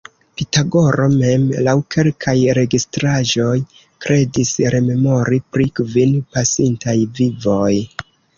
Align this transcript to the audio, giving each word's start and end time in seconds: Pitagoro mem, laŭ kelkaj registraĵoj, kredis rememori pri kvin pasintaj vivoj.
Pitagoro 0.39 1.03
mem, 1.15 1.43
laŭ 1.67 1.75
kelkaj 1.95 2.33
registraĵoj, 2.59 3.53
kredis 4.07 4.55
rememori 4.77 5.41
pri 5.53 5.69
kvin 5.83 6.17
pasintaj 6.39 6.99
vivoj. 7.23 7.73